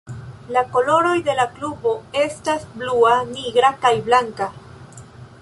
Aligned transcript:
La 0.55 0.61
koloroj 0.77 1.11
de 1.27 1.35
la 1.39 1.45
klubo 1.57 1.91
estas 2.23 2.67
blua, 2.81 3.13
nigra 3.37 3.71
kaj 3.85 3.95
blanka. 4.11 4.51